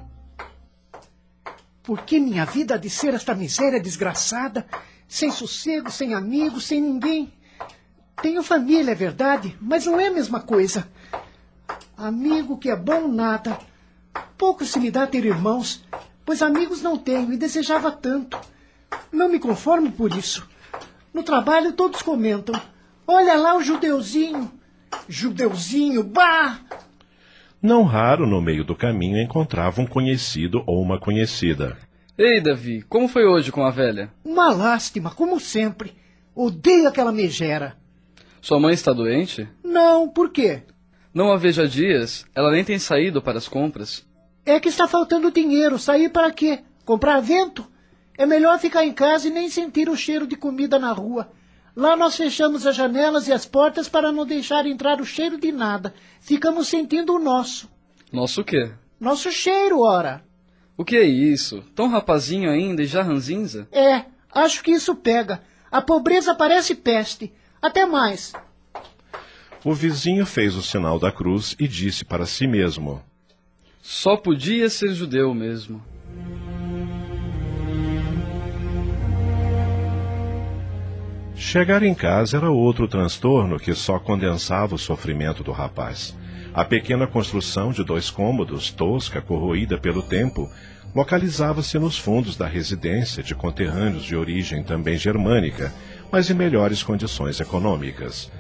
Por 1.82 2.04
que 2.04 2.20
minha 2.20 2.46
vida 2.46 2.76
há 2.76 2.78
de 2.78 2.90
ser 2.90 3.16
esta 3.16 3.34
miséria 3.34 3.80
desgraçada? 3.80 4.68
Sem 5.08 5.32
sossego, 5.32 5.90
sem 5.90 6.14
amigos, 6.14 6.66
sem 6.66 6.80
ninguém. 6.80 7.34
Tenho 8.22 8.44
família, 8.44 8.92
é 8.92 8.96
verdade, 8.96 9.58
mas 9.60 9.88
não 9.88 10.00
é 10.00 10.08
a 10.08 10.14
mesma 10.14 10.40
coisa. 10.40 10.88
Amigo 11.98 12.60
que 12.60 12.70
é 12.70 12.76
bom 12.76 13.08
nada. 13.08 13.58
Pouco 14.38 14.66
se 14.66 14.80
me 14.80 14.90
dá 14.90 15.06
ter 15.06 15.26
irmãos, 15.26 15.84
pois 16.26 16.42
amigos 16.42 16.82
não 16.82 16.98
tenho 16.98 17.32
e 17.32 17.38
desejava 17.38 17.92
tanto. 17.92 18.40
Não 19.12 19.30
me 19.30 19.40
conformo 19.40 19.92
por 19.92 20.16
isso. 20.16 20.48
No 21.14 21.24
trabalho 21.24 21.74
todos 21.74 22.02
comentam. 22.02 22.60
Olha 23.08 23.36
lá 23.36 23.56
o 23.56 23.64
judeuzinho. 23.64 24.52
Judeuzinho, 25.08 26.04
bah! 26.04 26.60
Não 27.62 27.84
raro 27.84 28.26
no 28.26 28.42
meio 28.42 28.64
do 28.64 28.76
caminho 28.76 29.22
encontrava 29.22 29.82
um 29.82 29.86
conhecido 29.86 30.64
ou 30.66 30.82
uma 30.82 31.00
conhecida. 31.00 31.78
Ei, 32.18 32.42
Davi, 32.42 32.82
como 32.84 33.08
foi 33.08 33.26
hoje 33.26 33.52
com 33.52 33.64
a 33.64 33.70
velha? 33.70 34.12
Uma 34.24 34.52
lástima, 34.52 35.12
como 35.12 35.40
sempre. 35.40 35.94
Odeio 36.36 36.88
aquela 36.88 37.12
megera. 37.12 37.78
Sua 38.42 38.60
mãe 38.60 38.74
está 38.74 38.92
doente? 38.92 39.48
Não, 39.64 40.10
por 40.10 40.32
quê? 40.32 40.64
Não 41.14 41.32
a 41.32 41.38
vejo 41.38 41.62
há 41.62 41.66
dias. 41.66 42.26
Ela 42.34 42.52
nem 42.52 42.64
tem 42.64 42.80
saído 42.80 43.22
para 43.22 43.38
as 43.38 43.48
compras. 43.48 44.06
É 44.46 44.60
que 44.60 44.70
está 44.70 44.88
faltando 44.88 45.32
dinheiro. 45.32 45.78
Sair 45.78 46.10
para 46.10 46.32
quê? 46.32 46.60
Comprar 46.86 47.20
vento? 47.20 47.66
É 48.18 48.26
melhor 48.26 48.60
ficar 48.60 48.86
em 48.86 48.94
casa 48.94 49.28
e 49.28 49.32
nem 49.32 49.50
sentir 49.50 49.90
o 49.90 49.96
cheiro 49.96 50.26
de 50.26 50.36
comida 50.36 50.80
na 50.80 50.92
rua. 50.92 51.32
Lá 51.76 51.96
nós 51.96 52.16
fechamos 52.16 52.66
as 52.66 52.76
janelas 52.76 53.28
e 53.28 53.34
as 53.34 53.46
portas 53.46 53.88
para 53.88 54.12
não 54.12 54.26
deixar 54.26 54.66
entrar 54.66 55.00
o 55.00 55.06
cheiro 55.06 55.38
de 55.38 55.52
nada. 55.52 55.94
Ficamos 56.20 56.68
sentindo 56.68 57.16
o 57.16 57.20
nosso. 57.20 57.70
Nosso 58.12 58.44
quê? 58.44 58.72
Nosso 59.00 59.32
cheiro, 59.32 59.82
ora. 59.82 60.24
O 60.78 60.84
que 60.84 60.98
é 60.98 61.04
isso? 61.04 61.64
Tão 61.76 61.88
rapazinho 61.88 62.50
ainda 62.50 62.84
e 62.84 62.86
já 62.86 63.02
ranzinza? 63.02 63.68
É, 63.72 64.06
acho 64.34 64.64
que 64.64 64.72
isso 64.72 64.96
pega. 64.96 65.42
A 65.72 65.82
pobreza 65.82 66.36
parece 66.36 66.76
peste. 66.76 67.34
Até 67.62 67.86
mais. 67.86 68.34
O 69.64 69.76
vizinho 69.76 70.26
fez 70.26 70.56
o 70.56 70.64
sinal 70.64 70.98
da 70.98 71.12
cruz 71.12 71.56
e 71.60 71.68
disse 71.68 72.04
para 72.04 72.26
si 72.26 72.48
mesmo: 72.48 73.00
Só 73.80 74.18
podia 74.18 74.68
ser 74.70 74.92
judeu 74.92 75.36
mesmo. 75.36 75.84
Chegar 81.36 81.84
em 81.84 81.94
casa 81.94 82.38
era 82.38 82.50
outro 82.50 82.88
transtorno 82.88 83.60
que 83.60 83.76
só 83.76 84.00
condensava 84.00 84.74
o 84.74 84.80
sofrimento 84.80 85.44
do 85.44 85.52
rapaz. 85.52 86.18
A 86.54 86.66
pequena 86.66 87.06
construção 87.06 87.72
de 87.72 87.84
dois 87.84 88.10
cômodos, 88.10 88.72
tosca, 88.72 89.22
corroída 89.22 89.78
pelo 89.78 90.02
tempo, 90.02 90.50
localizava-se 90.96 91.78
nos 91.78 91.98
fundos 91.98 92.36
da 92.36 92.48
residência 92.48 93.22
de 93.22 93.36
conterrâneos 93.36 94.04
de 94.04 94.16
origem 94.16 94.64
também 94.64 94.98
germânica, 94.98 95.72
mas 96.12 96.30
em 96.32 96.34
melhores 96.34 96.82
condições 96.82 97.40
econômicas. 97.40 98.32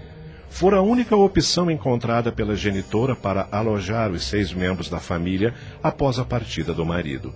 Fora 0.52 0.78
a 0.78 0.82
única 0.82 1.16
opção 1.16 1.72
encontrada 1.72 2.32
pela 2.32 2.56
genitora 2.56 3.16
para 3.16 3.48
alojar 3.52 4.12
os 4.12 4.26
seis 4.26 4.54
membros 4.54 4.90
da 4.90 5.00
família 5.00 5.56
após 5.82 6.20
a 6.20 6.26
partida 6.26 6.74
do 6.74 6.86
marido. 6.86 7.34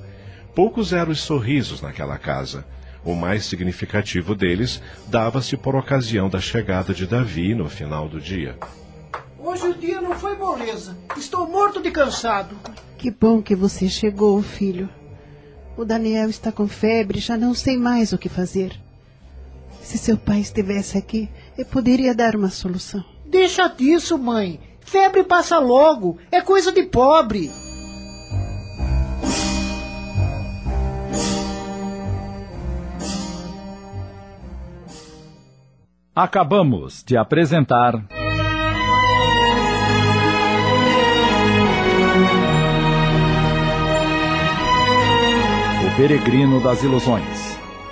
Poucos 0.53 0.93
eram 0.93 1.11
os 1.11 1.21
sorrisos 1.21 1.81
naquela 1.81 2.19
casa. 2.19 2.65
O 3.03 3.15
mais 3.15 3.45
significativo 3.45 4.35
deles 4.35 4.81
dava-se 5.07 5.55
por 5.55 5.75
ocasião 5.75 6.29
da 6.29 6.39
chegada 6.39 6.93
de 6.93 7.07
Davi 7.07 7.55
no 7.55 7.69
final 7.69 8.07
do 8.07 8.19
dia. 8.19 8.59
Hoje 9.39 9.69
o 9.69 9.73
dia 9.73 10.01
não 10.01 10.13
foi 10.13 10.35
moleza. 10.35 10.95
Estou 11.17 11.47
morto 11.47 11.81
de 11.81 11.91
cansado. 11.91 12.55
Que 12.97 13.09
bom 13.09 13.41
que 13.41 13.55
você 13.55 13.87
chegou, 13.87 14.39
filho. 14.43 14.89
O 15.77 15.85
Daniel 15.85 16.29
está 16.29 16.51
com 16.51 16.67
febre, 16.67 17.19
já 17.19 17.37
não 17.37 17.53
sei 17.53 17.77
mais 17.77 18.11
o 18.11 18.17
que 18.17 18.29
fazer. 18.29 18.77
Se 19.81 19.97
seu 19.99 20.17
pai 20.17 20.39
estivesse 20.39 20.97
aqui, 20.97 21.29
eu 21.57 21.65
poderia 21.65 22.13
dar 22.13 22.35
uma 22.35 22.49
solução. 22.49 23.03
Deixa 23.25 23.67
disso, 23.67 24.17
mãe. 24.17 24.59
Febre 24.81 25.23
passa 25.23 25.57
logo. 25.57 26.17
É 26.31 26.41
coisa 26.41 26.71
de 26.71 26.83
pobre. 26.83 27.51
Acabamos 36.15 37.03
de 37.03 37.17
apresentar. 37.17 37.95
O 45.83 45.97
Peregrino 45.97 46.61
das 46.61 46.81
Ilusões. 46.83 47.44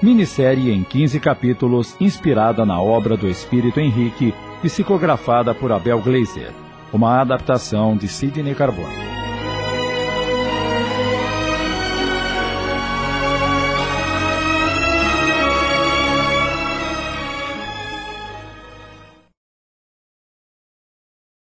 Minissérie 0.04 0.70
em 0.70 0.84
15 0.84 1.18
capítulos, 1.18 1.96
inspirada 1.98 2.66
na 2.66 2.82
obra 2.82 3.16
do 3.16 3.26
Espírito 3.26 3.80
Henrique, 3.80 4.34
psicografada 4.62 5.56
por 5.56 5.72
Abel 5.72 6.02
Gleiser. 6.02 6.52
Uma 6.92 7.22
adaptação 7.22 7.96
de 7.96 8.10
Sidney 8.10 8.54
Carbone. 8.54 9.13